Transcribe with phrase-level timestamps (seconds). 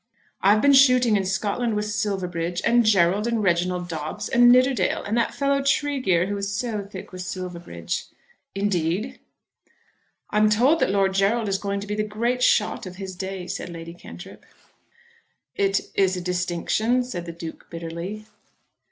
[0.41, 5.15] "I've been shooting in Scotland with Silverbridge, and Gerald, and Reginald Dobbes, and Nidderdale, and
[5.15, 8.05] that fellow Tregear, who is so thick with Silverbridge."
[8.55, 9.19] "Indeed!"
[10.31, 13.45] "I'm told that Lord Gerald is going to be the great shot of his day,"
[13.45, 14.43] said Lady Cantrip.
[15.55, 18.25] "It is a distinction," said the Duke bitterly.